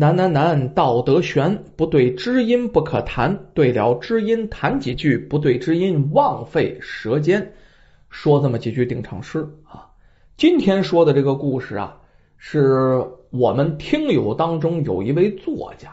[0.00, 7.52] 难难难，道德悬，不对知音不可谈，对了知音谈几句，不对知音枉费舌尖。
[8.08, 9.86] 说这么几句定场诗啊。
[10.38, 11.98] 今天说的这个故事啊，
[12.38, 15.90] 是我们听友当中有一位作家，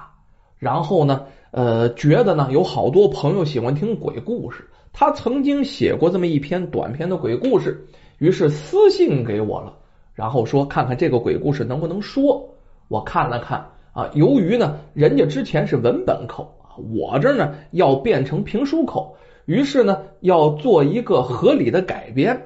[0.57, 7.85] 然后呢，呃，觉得呢有好多朋友喜欢听鬼故事，他曾经写过这么一篇短篇的鬼故事，
[8.19, 9.73] 于是私信给我了，
[10.13, 12.53] 然后说看看这个鬼故事能不能说。
[12.87, 13.69] 我看了看。
[13.97, 16.53] 啊，由于呢，人家之前是文本口，
[16.93, 19.15] 我这呢要变成评书口，
[19.45, 22.39] 于是呢要做一个合理的改编。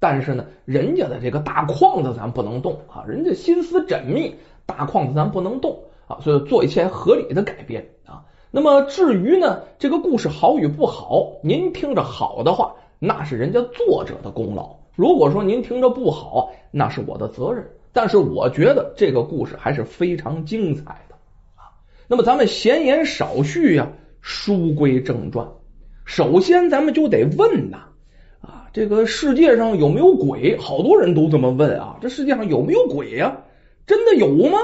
[0.00, 4.34] 但是呢，人家的这个大框子咱不能动啊，人家心思缜密，
[4.66, 5.78] 大框子咱不能动
[6.08, 8.24] 啊，所以做一些合理的改编啊。
[8.50, 17.64] 那么至于呢，这个故事好与不好，您听着好的话，那是人家作者的功劳；如果说您听着不好，那是我的责任。
[17.96, 21.14] 但是我觉得这个故事还是非常精彩的
[21.54, 21.72] 啊。
[22.06, 23.88] 那么咱们闲言少叙呀，
[24.20, 25.48] 书归正传。
[26.04, 27.78] 首先，咱们就得问呐
[28.42, 30.58] 啊，这个世界上有没有鬼？
[30.58, 31.96] 好多人都这么问啊。
[31.98, 33.34] 这世界上有没有鬼呀？
[33.86, 34.58] 真的有吗？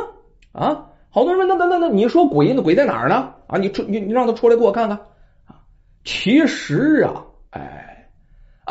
[0.52, 3.32] 啊，好多人问，那那那那，你说鬼，那鬼在哪儿呢？
[3.46, 4.98] 啊，你出你你让他出来给我看看
[5.46, 5.56] 啊。
[6.04, 7.88] 其实啊，哎。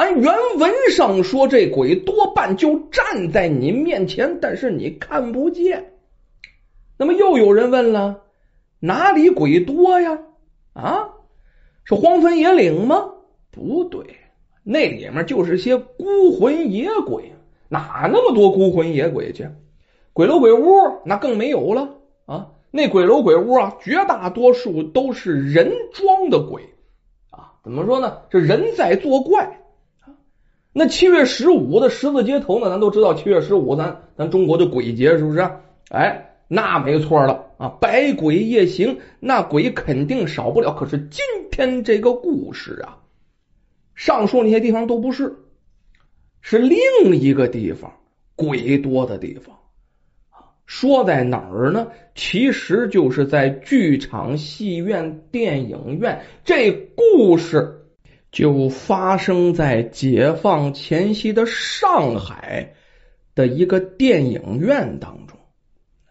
[0.02, 5.94] 按原文上说，这鬼多半就站在你面前，但是你看不见。
[6.98, 8.24] 那么又有人问了：
[8.80, 10.18] 哪里鬼多呀？
[10.74, 11.08] 啊，
[11.84, 13.12] 是荒坟野岭吗？
[13.52, 14.04] 不对，
[14.64, 17.32] 那里面就是些孤魂野鬼，
[17.70, 19.48] 哪那么多孤魂野鬼去？
[20.14, 20.66] 鬼楼鬼屋
[21.06, 21.88] 那更没有了
[22.26, 22.50] 啊！
[22.72, 26.64] 那鬼楼鬼屋啊，绝大多数都是人装的鬼
[27.30, 27.54] 啊。
[27.64, 28.18] 怎么说呢？
[28.32, 29.60] 这人在作怪。
[30.74, 32.70] 那七月十五的十字街头呢？
[32.70, 35.46] 咱都知道，七月十五咱咱中国的鬼节是不是？
[35.90, 37.68] 哎，那没错了啊！
[37.82, 40.74] 百鬼夜行，那鬼肯定少不了。
[40.74, 43.00] 可是今天这个故事啊，
[43.96, 45.36] 上述那些地方都不是，
[46.40, 46.80] 是另
[47.18, 47.92] 一个地方
[48.38, 49.58] 鬼多的地方
[50.66, 51.90] 说在哪儿呢？
[52.16, 56.22] 其实就是在剧场、戏院、电影院。
[56.46, 57.78] 这故事。
[58.32, 62.76] 就发生在解放前夕的上海
[63.36, 65.38] 的一个电影院当中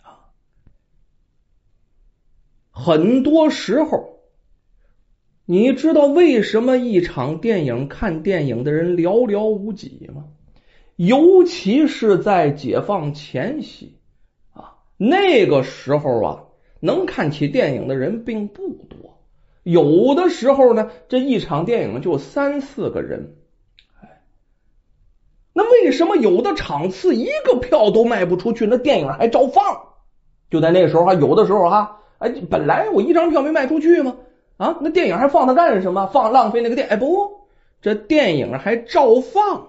[0.03, 0.29] 啊。
[2.71, 4.21] 很多时候，
[5.47, 10.27] 你知道为什么一场电影看电影的人寥寥无几吗？
[10.97, 13.97] 尤其是在解放前夕
[14.53, 16.45] 啊，那个时候啊，
[16.81, 19.00] 能看起电影的人并不多。
[19.63, 23.37] 有的时候呢，这一场电影就三四个人，
[24.01, 24.23] 哎，
[25.53, 29.63] 那为什么有的场次一个票都卖不出去，那电影还照放？
[30.51, 34.17] 就在那时候哈，有的时候哈，哎，本来我一张票没卖出去吗？
[34.57, 36.07] 啊，那电影还放它干什么？
[36.07, 36.89] 放浪费那个电？
[36.89, 37.31] 哎，不，
[37.83, 39.69] 这电影还照放。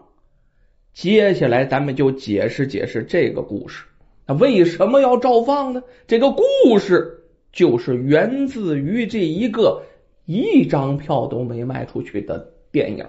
[0.93, 3.85] 接下来咱们就解释解释这个故事，
[4.25, 5.83] 那为什么要照放呢？
[6.07, 7.17] 这个故事。
[7.51, 9.83] 就是源自于这一个
[10.25, 13.05] 一张票都没卖出去的电影。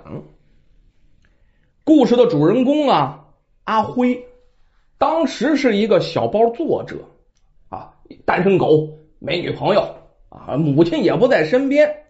[1.85, 3.25] 故事的主人公啊，
[3.65, 4.25] 阿辉，
[4.99, 6.97] 当时是一个小报作者
[7.69, 7.95] 啊，
[8.25, 9.95] 单身狗，没女朋友
[10.29, 12.05] 啊，母亲也不在身边。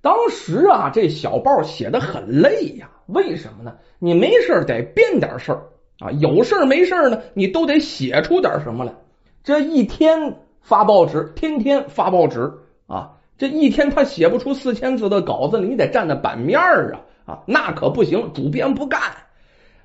[0.00, 3.76] 当时啊，这小报写的很累呀，为什么呢？
[3.98, 5.62] 你没事得编点事儿
[5.98, 8.94] 啊，有事没事呢，你都得写出点什么来。
[9.42, 10.36] 这一天。
[10.64, 12.50] 发报纸，天天发报纸
[12.86, 13.12] 啊！
[13.36, 17.38] 这一天他写不出四千字的稿子，你得占着版面啊啊！
[17.44, 18.98] 那可不行，主编不干。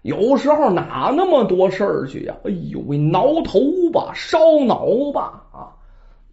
[0.03, 2.33] 有时候哪那么多事儿去呀？
[2.45, 3.59] 哎呦喂，挠头
[3.91, 5.75] 吧，烧脑吧啊！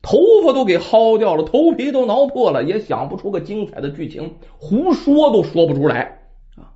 [0.00, 6.20] 头发都给薅掉了，头皮都挠破了，也想不出个精彩的剧情，胡说都说不出来
[6.56, 6.70] 啊！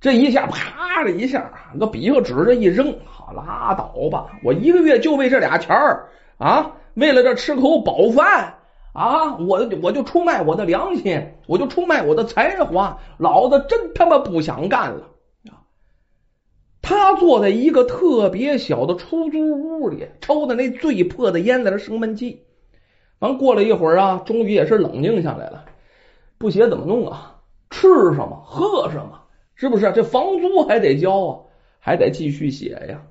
[0.00, 4.38] 这一下啪的一下，那笔和纸这一扔，好拉倒吧！
[4.42, 6.72] 我一个月就为这俩钱儿啊！
[6.94, 8.58] 为了这吃口饱饭
[8.92, 15.08] 啊，我我就出卖我的良心，我就出卖我的才华，老子真他妈不想干了
[15.50, 15.66] 啊！
[16.80, 22.44] 他坐在一个特别小的出租屋里，抽的那最破的烟，在那生闷气。
[23.18, 25.64] 完过了一会儿啊，终于也是冷静下来了。
[26.38, 27.40] 不写怎么弄啊？
[27.70, 28.42] 吃什么？
[28.44, 29.22] 喝什么？
[29.56, 29.90] 是不是？
[29.92, 31.40] 这房租还得交啊，
[31.80, 33.02] 还得继续写呀。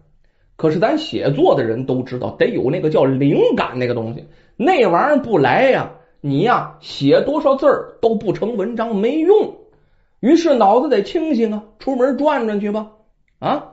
[0.56, 5.92] 可是咱写作的人都知道，得有那个叫灵感那个东西，那玩意儿不来呀，
[6.22, 9.56] 你呀写多少字儿都不成文章，没用。
[10.20, 12.92] 于是脑子得清醒啊，出门转转去吧，
[13.40, 13.72] 啊，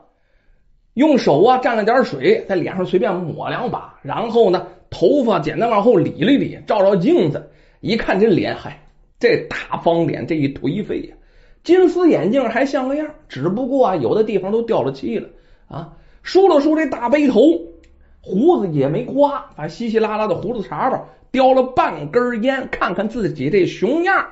[0.94, 7.50] 用手啊蘸了点水，在脸上随便抹两把，然后呢，头发简单往后理了理，照照镜子，
[7.80, 8.82] 一看这脸，嗨，
[9.20, 11.14] 这大方脸，这一颓废呀，
[11.62, 15.28] 金丝眼镜还像个样，只不过啊，有的地方都掉了漆了
[15.68, 15.92] 啊。
[16.30, 17.40] 梳了梳这大背头，
[18.20, 24.28] 胡子也没刮，把稀稀拉拉的胡子茬吧，叼了半根烟，看看自己这熊样，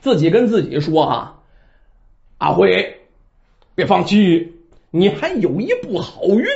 [0.00, 1.42] 自己跟自己说啊，
[2.38, 3.02] 阿辉，
[3.74, 4.54] 别放弃，
[4.90, 6.46] 你还有一步好运。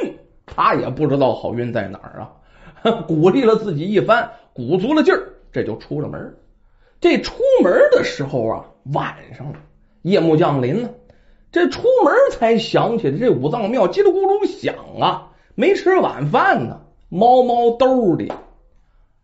[0.47, 6.35] 他也不知道好运在哪儿啊， 鼓励了自己一番，鼓足了劲儿，这就出了门。
[7.03, 8.65] 这出门的时候啊，
[8.95, 9.59] 晚上了，
[10.01, 10.89] 夜幕降临了。
[11.53, 16.81] 这出门才想起来，这五脏庙叽里咕噜响啊，没吃晚饭呢。
[17.11, 18.33] 猫猫兜里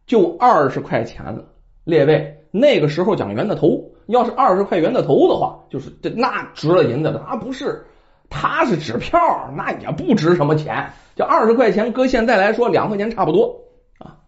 [0.06, 1.46] 就二十块钱了。
[1.84, 7.86] 列位，那个时候讲圆的头，要是二十块圆的头的话，就是这那值了银子的，啊不是。
[8.28, 9.18] 它是纸票，
[9.56, 10.90] 那也不值什么钱。
[11.16, 13.62] 就二十块钱，搁现在来说，两块钱差不多
[13.96, 14.18] 啊。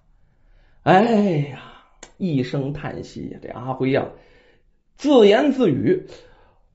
[0.85, 1.03] 哎
[1.53, 1.61] 呀，
[2.17, 4.07] 一声叹息，这阿辉呀，
[4.97, 6.07] 自言自语：“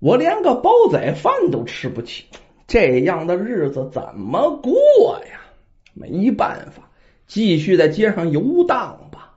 [0.05, 2.25] 我连个煲仔饭都吃不起，
[2.67, 4.71] 这样的日子怎么过
[5.31, 5.41] 呀？”
[5.95, 6.87] 没办法，
[7.25, 9.33] 继续在街上游荡吧。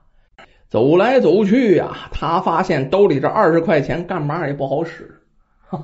[0.69, 5.19] 走来走去呀，他发现兜里这二十块钱干嘛也不好使。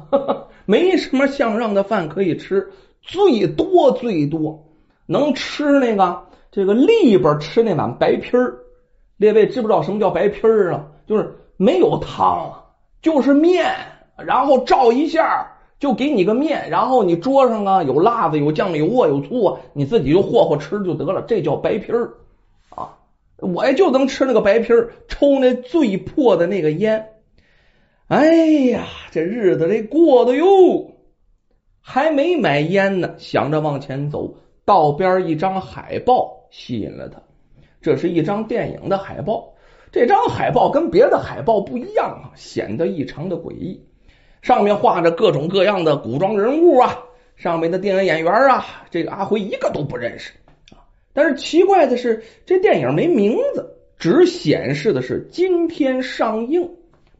[0.66, 2.72] 没什么像样的饭可以吃，
[3.02, 4.68] 最多最多
[5.08, 8.60] 能吃那个这个里边吃那碗白皮儿。
[9.18, 10.86] 列位知不知道什么叫白皮儿啊？
[11.08, 12.54] 就是没有汤，
[13.02, 13.74] 就是面，
[14.18, 21.22] 然后照一下就给你个面，然后你桌上啊有辣子、有酱油啊、有醋啊，你自己就霍霍吃就得了。
[21.28, 22.14] 这叫白皮儿
[22.70, 22.98] 啊！
[23.38, 27.10] 我也就能吃那个白皮儿，抽那最破的那个烟。
[28.08, 28.26] 哎
[28.72, 30.92] 呀，这日子这过的哟，
[31.82, 37.22] 还没买烟呢，想着往前走，道边一张海报吸引了他。
[37.82, 39.54] 这是一张电影的海报，
[39.92, 43.84] 这张海报跟别的海报不一样啊，显得异常的诡异。
[44.46, 46.96] 上面画着各种各样的古装人物啊，
[47.36, 50.34] 上面的电影演员啊，这个阿辉一个都不认识
[50.70, 50.86] 啊。
[51.14, 56.70] 但是奇怪的是，这电影没名字，只显示的是今天上映。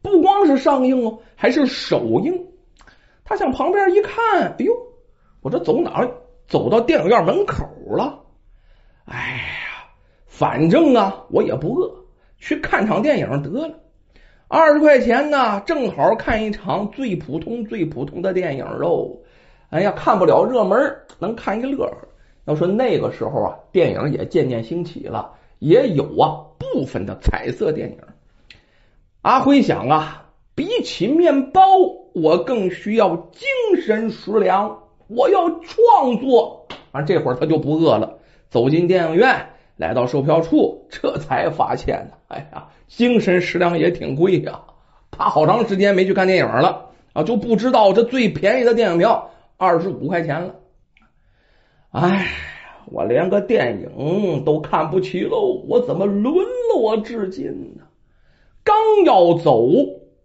[0.02, 2.46] 不光是上映哦，还是首映。
[3.24, 4.72] 他向旁边一看，哎呦，
[5.42, 6.08] 我这走哪？
[6.46, 8.20] 走到电影院门口了。
[9.04, 9.84] 哎呀，
[10.28, 11.92] 反正啊，我也不饿，
[12.38, 13.74] 去看场电影得了。
[14.48, 19.18] 二十块钱呢，正好看一场最普通、最普通的电影喽。
[19.70, 21.96] 哎呀，看不了热门，能看一乐呵。
[22.44, 27.98] 要说那个时候啊，电影也渐渐兴起了，也有啊部分的彩色电影。
[29.22, 31.62] 阿辉想啊，比起面包，
[32.14, 34.78] 我更需要精神食粮。
[35.08, 37.02] 我要创作啊！
[37.02, 38.18] 这会儿他就不饿了。
[38.48, 44.60] 走进电影院，来到售票处，这才发现呢，哎呀，精神食粮也挺贵呀。
[45.10, 50.54] 他好长时间没去看电影了啊，就不知道这最便宜的电影票二十五块钱了。
[51.90, 52.26] 哎，
[52.86, 56.34] 我连个电影都看不起喽，我怎么沦
[56.74, 57.46] 落至今
[57.76, 57.82] 呢？
[58.62, 59.66] 刚要走，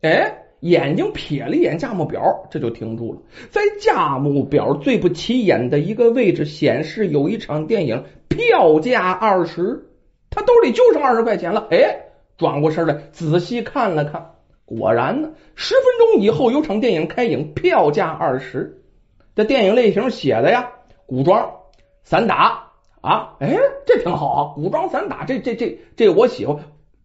[0.02, 3.20] 哎，眼睛瞥了一眼价目表，这就停住了。
[3.50, 9.90] 在价目表最不起眼的一个位置显示有一场电影，票价二十，
[10.30, 11.68] 他兜里就剩二十块钱了。
[11.72, 11.98] 哎，
[12.38, 14.34] 转过身来仔细看了看，
[14.66, 18.82] 果然呢，十分钟以后有场电影开影，票价二十。
[19.36, 20.70] 这电影类型写的呀，
[21.08, 21.52] 古装
[22.04, 22.68] 散打
[23.02, 26.58] 啊，哎，这挺好啊，古装散打，这这这这我喜欢。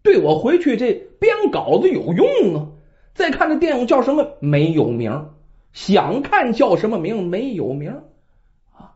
[0.03, 2.67] 对我回去这编稿子有用啊！
[3.17, 4.37] 再看这电影叫什么？
[4.39, 5.31] 没有名。
[5.73, 7.27] 想看叫什么名？
[7.27, 8.03] 没有名
[8.73, 8.95] 啊！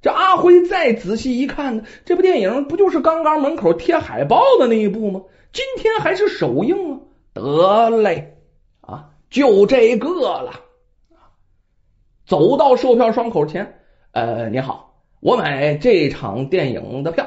[0.00, 5.22] 这阿辉再仔细一看呢，这部电影不就是刚刚门口贴海报的那一部吗？
[5.52, 7.00] 今天还是首映啊！
[7.34, 8.38] 得嘞
[8.80, 10.52] 啊，就这个了。
[12.26, 13.80] 走到售票窗口前，
[14.12, 17.26] 呃，你好，我买这场电影的票。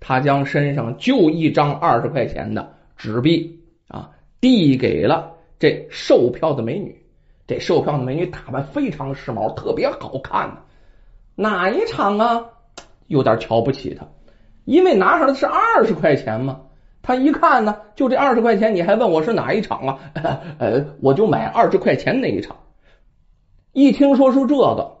[0.00, 7.02] 他将身上就一张二十块钱的纸币啊递给了这售票的美女。
[7.46, 10.64] 这售票的美女打扮非常时髦，特别好看。
[11.34, 12.44] 哪一场啊？
[13.06, 14.06] 有点瞧不起他，
[14.64, 16.62] 因为拿上的是二十块钱嘛。
[17.02, 19.98] 他一看呢，就这二十块钱，你还问我是哪一场啊？
[20.58, 22.56] 呃，我就买二十块钱那一场。
[23.72, 24.96] 一听说是这个，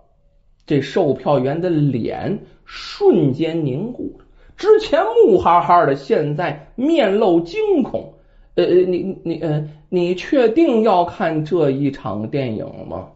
[0.66, 4.24] 这售票员的脸瞬间凝固了。
[4.56, 8.14] 之前木哈哈的，现在面露惊恐。
[8.56, 13.08] 呃，你你呃，你确定要看这一场电影吗？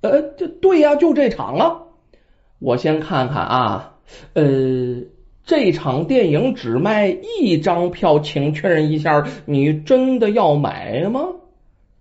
[0.00, 1.82] 呃，这对呀，就这场啊。
[2.58, 3.94] 我先看看啊，
[4.34, 4.44] 呃，
[5.44, 11.28] 这场电影只卖一张票，请确认一下，你真的要买吗？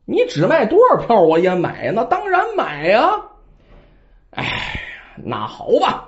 [0.06, 3.10] 你只卖多少票我也买，那当然买呀。
[4.30, 4.46] 哎，
[5.24, 6.05] 那好吧。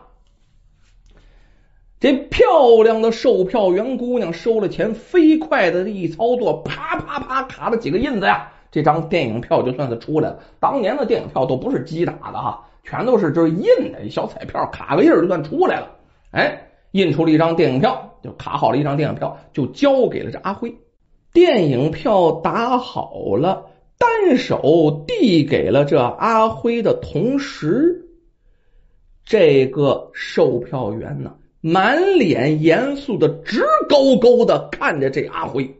[1.99, 10.39] 这漂亮的售票员姑娘收了钱，飞快的一操作，啪啪啪卡了几个印子呀，这张电影票就算是出来了。
[10.59, 15.95] 当年的电影票都不是机打的哈，全都是就是印的小彩票，卡个印就算出来了。
[16.29, 20.75] 哎，印出了一张电影票，就卡好了一张电影票，就交给了这阿辉。
[21.33, 23.65] 电影票打好了，
[23.97, 28.05] 单手递给了这阿辉的同时，
[29.25, 31.33] 这个售票员呢？
[31.69, 35.75] 满脸严肃的直勾勾的看着这阿辉，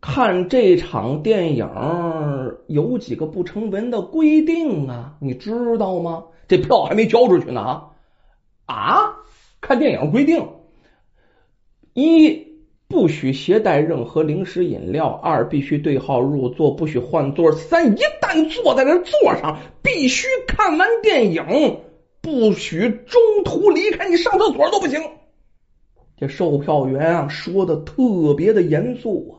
[0.00, 1.68] 看这场电影
[2.66, 5.14] 有几个不成文的规定啊？
[5.20, 6.24] 你知道吗？
[6.48, 7.60] 这票还没交出去呢
[8.66, 8.74] 啊！
[8.74, 9.16] 啊，
[9.60, 10.44] 看电影规定：
[11.92, 12.48] 一
[12.88, 21.78] 不许携带任何零食饮料；二必须对号入座，不许换座；三一旦坐在这座上，必须看完电影。
[22.24, 24.98] 不许中途离开，你上厕所都不行。
[26.16, 29.36] 这售票员啊说的特别的严肃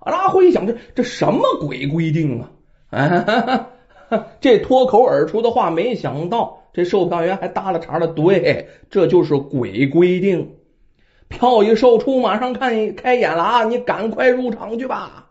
[0.00, 0.10] 啊。
[0.12, 2.50] 阿辉想，这这什么鬼规定啊？
[2.90, 3.68] 啊
[4.40, 8.08] 这脱口而出的话，没想到这售票员还搭了茬了。
[8.08, 10.56] 对，这就是鬼规定。
[11.28, 13.64] 票一售出，马上看开演了啊！
[13.64, 15.30] 你赶快入场去吧。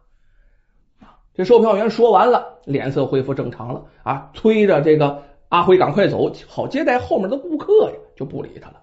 [1.33, 5.23] 这售票员说完了，脸色恢复正常了啊，催着这个。
[5.55, 8.81] 阿辉赶快走，好接待后面的顾客呀，就不理他了。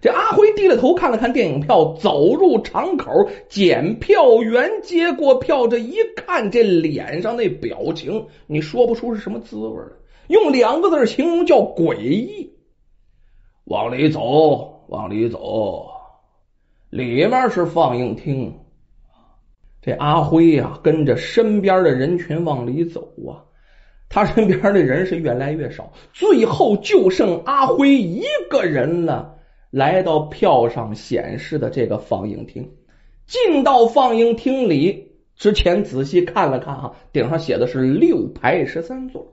[0.00, 3.10] 这阿辉低了头看了看电影票，走入场口，
[3.48, 9.82] 检票员接过票，这一看，这脸上那表情，你说不出是什么滋味
[10.28, 12.52] 用两个字形容叫诡异。
[13.64, 15.88] 往里走，往里走，
[16.88, 18.56] 里面是放映厅。
[19.80, 23.42] 这阿辉呀，跟着身边的人群往里走啊。
[24.12, 29.36] 他身边的人是越来越少， 最后就剩阿辉一个人了。
[29.70, 32.72] 来到票上显示的这个放映厅，
[33.26, 39.32] 进到放映厅里之前仔细看了看哈，顶上写的是六排十三座。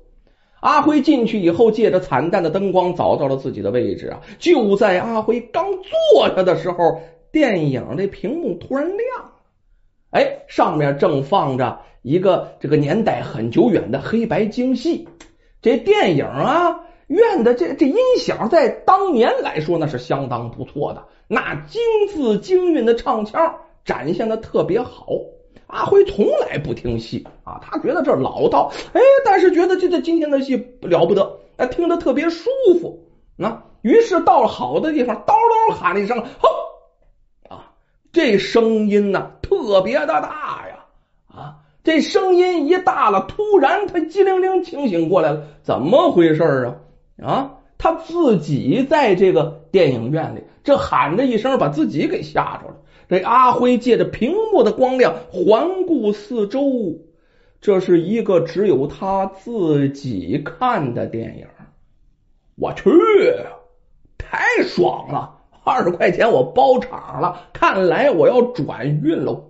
[0.61, 4.21] 阿辉进去以后，借着惨淡的灯光找到了自己的位置啊。
[4.39, 5.65] 就在阿辉刚
[6.13, 7.01] 坐下的时候，
[7.33, 9.31] 电影的屏幕突然亮。
[10.11, 15.07] 哎，上面正放着一个这个年代很久远的黑白京戏，
[15.61, 25.07] 这电影啊，院的这这音响在当年来说那是相当不错的，那精字精韵的唱腔展现的特别好。
[25.67, 32.49] 阿辉从来不听戏啊，他觉得这老道，哎，但是觉得这这今天的戏了不得，哎，听得特别舒
[32.81, 33.07] 服。
[33.35, 35.33] 那于是到了好的地方，叨
[35.69, 36.49] 叨喊了一声，吼！
[38.11, 40.85] 这声音呢特别的大呀
[41.27, 41.55] 啊！
[41.83, 46.75] 这声音一大了，突然他机灵灵清醒过来了，怎么回事啊？
[47.23, 47.55] 啊！
[47.77, 52.75] 他自己在这个电影院里，这喊着一声，把自己给吓着了。
[53.07, 56.61] 这阿辉借着屏幕的光亮环顾四周，
[57.61, 61.47] 这是一个只有他自己看的电影。
[62.55, 62.91] 我去，
[64.17, 65.38] 太爽了！
[65.69, 69.31] 二十块钱我包场了，看来我要转运了。
[69.31, 69.45] 哇，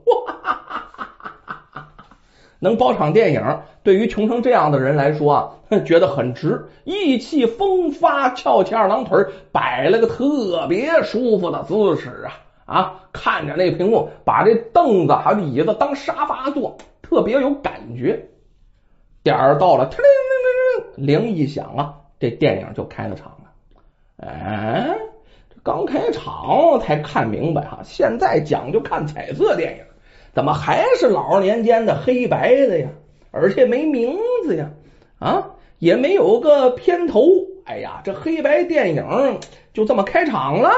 [2.60, 12.34] 能包场电影，对于穷成这样的人来说啊，觉得很值，意气风发，翘起二郎腿，摆了个特别舒服的姿势啊
[12.66, 12.96] 啊！
[13.14, 18.28] 看着那屏幕，把这凳子还有椅子当沙发坐，特别有感觉。
[19.24, 24.28] 点儿到了，铃铃铃铃铃一响啊，这电影就开了场了。
[24.28, 24.98] 哎。
[25.64, 29.84] 刚开场才看明白哈，现在讲究看彩色电影，
[30.34, 32.88] 怎么还是老年间的黑白的呀？
[33.32, 34.70] 而且没名字呀，
[35.20, 35.46] 啊，
[35.80, 37.24] 也没有个片头。
[37.66, 39.40] 哎呀，这黑白电影
[39.74, 40.72] 就这么开场了，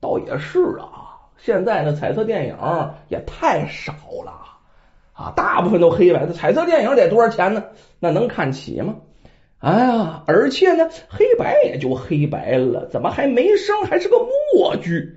[0.00, 1.18] 倒也是啊。
[1.36, 2.56] 现在呢，彩色电影
[3.08, 3.92] 也太少
[4.24, 4.32] 了
[5.12, 6.32] 啊，大部分都黑白的。
[6.32, 7.64] 彩色电影得多少钱呢？
[7.98, 8.94] 那能看起吗？
[9.60, 13.82] 哎呀，而且呢，黑白也就黑白了，怎么还没声？
[13.84, 14.16] 还是个
[14.54, 15.16] 默剧？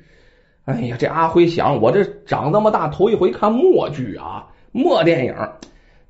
[0.65, 5.33] 哎呀，这阿辉想，我这长这么大头一回看默剧啊，默电影，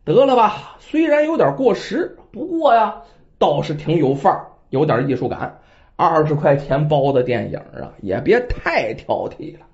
[0.03, 2.95] 得了吧，虽然有点过时，不过呀，
[3.37, 5.59] 倒是挺有范儿，有点艺术感。
[5.95, 9.65] 二十块钱包的电影啊，也别太挑剔了。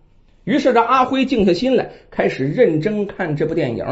[0.44, 3.86] 于是这阿辉静下心来，开始认真看这部电影。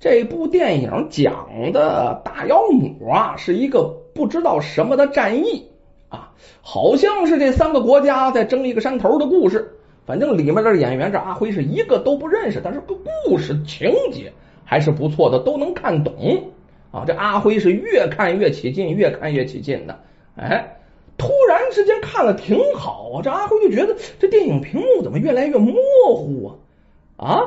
[0.00, 5.66] 这部电影讲的大妖母啊，是一个不知道什么的战役
[6.08, 9.74] 啊，好像是这三个国家在争一个山头的故事。
[10.06, 12.94] 反正里面的演员这阿辉是一个都不认识，但是个
[13.26, 14.32] 故事情节
[14.64, 16.14] 还是不错的，都能看懂
[16.92, 17.04] 啊。
[17.06, 19.98] 这阿辉是越看越起劲，越看越起劲的。
[20.36, 20.78] 哎，
[21.18, 25.74] 突然之间看了挺好啊，这阿辉就觉得这电影屏幕怎么越来越模
[26.14, 26.56] 糊
[27.18, 27.26] 啊？
[27.26, 27.42] 啊，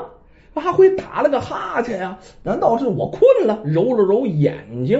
[0.53, 3.61] 阿辉打了个哈欠呀，难道是我困了？
[3.65, 4.99] 揉了揉眼睛，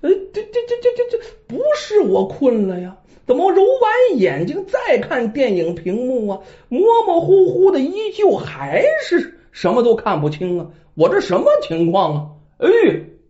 [0.00, 2.96] 呃，这这这这这这不是我困了呀？
[3.24, 6.40] 怎么揉完眼睛再看电影屏幕啊？
[6.68, 10.66] 模模糊糊的，依旧还是什么都看不清啊！
[10.94, 12.26] 我这什么情况啊？
[12.58, 12.68] 哎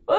[0.07, 0.17] 哎，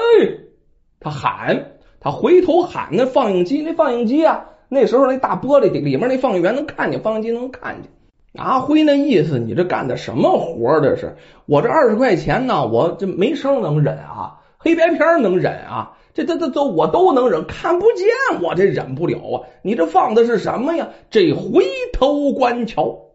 [1.00, 7.90] 他喊，他回头喊那放映机，那放映机啊，那时候那大玻璃里里面那放映员能看见，放映机能看见。
[8.34, 10.80] 阿辉那意思，你这干的什么活？
[10.80, 15.98] 这是我这二十块钱呢，我这没声能忍啊，黑白片能忍啊。
[16.14, 18.06] 这这这这我都能忍，看不见
[18.40, 19.46] 我这忍不了啊！
[19.62, 20.90] 你这放的是什么呀？
[21.10, 23.14] 这回头观瞧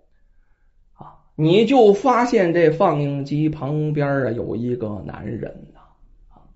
[0.98, 5.69] 啊，你就发现这放映机旁边啊有一个男人。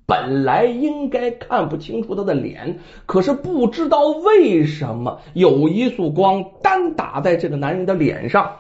[0.06, 8.58] 本来应该看不清楚他的脸，可是不知道为什么有一束光单打在这个男人的脸上。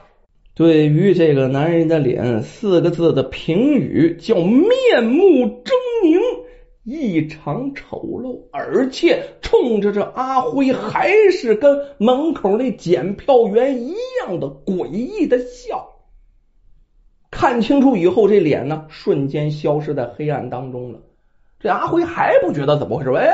[0.55, 5.71] 对于这个男人的脸，四个字的评语叫面目狰
[6.03, 6.19] 狞。
[6.85, 15.93] 异常丑陋，而且冲着这阿辉还是跟门口那检票员一样的诡异的笑。
[17.31, 20.99] 看清楚以后，这脸呢瞬间消失在黑暗当中了。
[21.63, 23.09] 这阿辉还不觉得怎么回事？
[23.09, 23.25] 喂，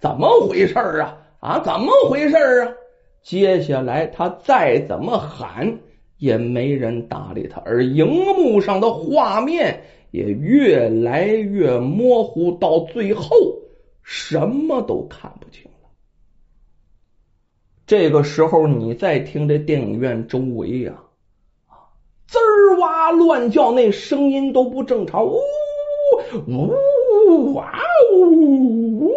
[0.00, 1.18] 怎么回事啊？
[1.40, 2.72] 啊，怎么回事啊？
[3.22, 5.78] 接下来他再怎么喊，
[6.16, 9.82] 也没人搭理他，而荧幕上的画面。
[10.12, 13.36] 也越来越模糊，到最后
[14.02, 15.90] 什么都看不清了。
[17.86, 20.94] 这个时候，你再听这电影院周围呀，
[21.66, 21.92] 啊，
[22.26, 22.38] 滋
[22.80, 25.36] 哇乱叫，那声音都不正常，呜
[26.46, 26.72] 呜
[27.28, 27.72] 呜哇
[28.14, 29.14] 呜呜！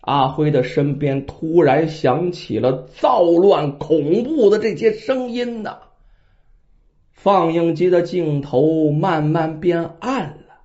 [0.00, 5.78] 阿辉的身边突然响起了躁乱、恐怖的这些声音呢。
[7.10, 10.60] 放映机的镜头慢慢变暗了，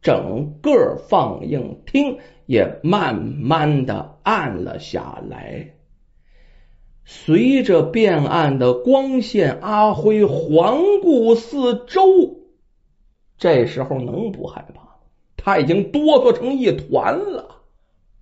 [0.00, 5.74] 整个放映厅也慢慢的暗了下来。
[7.04, 12.43] 随着变暗的光线，阿辉环顾四周，
[13.38, 14.82] 这时候能不害怕？
[15.36, 17.62] 他已经哆嗦成一团了。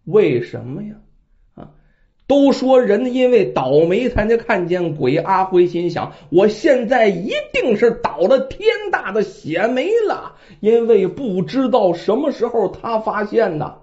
[0.04, 0.96] 为什么呀？
[1.54, 1.70] 啊
[2.26, 5.16] 都说人因为倒霉才能看见鬼。
[5.18, 13.82] 阿辉心想：我现在一定是倒了天大的血霉了，因为不知道什么时候他发现的，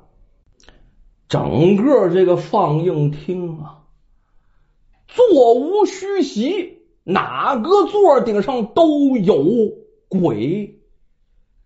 [1.27, 3.83] 整个这个放映厅啊，
[5.07, 9.45] 座无虚席，哪个座顶上都有
[10.07, 10.78] 鬼，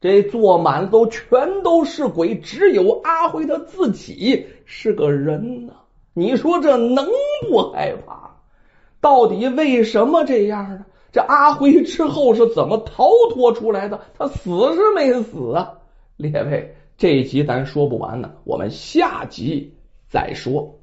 [0.03, 5.71] 这坐满都全都是鬼，只有阿辉他自己是个人呢。
[6.13, 7.07] 你说这能
[7.47, 8.31] 不害怕？
[8.99, 10.85] 到底为什么这样呢？
[11.13, 14.01] 这阿辉之后是怎么逃脱出来的？
[14.17, 15.75] 他死是没死啊？
[16.17, 19.73] 列位，这一集咱说不完呢，我们下集
[20.09, 20.81] 再说。